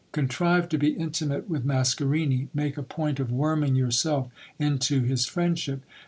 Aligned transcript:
Contrive 0.13 0.67
to 0.67 0.79
be 0.79 0.93
intimate 0.93 1.47
with 1.47 1.63
Mascarini; 1.63 2.47
make 2.55 2.75
a 2.75 2.81
point 2.81 3.19
of 3.19 3.31
worming 3.31 3.75
yourself 3.75 4.31
into 4.57 5.01
his 5.01 5.27
friendship. 5.27 5.83